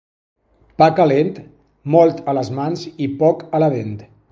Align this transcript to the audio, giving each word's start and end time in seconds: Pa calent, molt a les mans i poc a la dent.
Pa 0.81 0.87
calent, 0.99 1.29
molt 1.97 2.25
a 2.33 2.35
les 2.39 2.51
mans 2.61 2.89
i 3.09 3.13
poc 3.23 3.47
a 3.59 3.63
la 3.65 3.71
dent. 3.79 3.97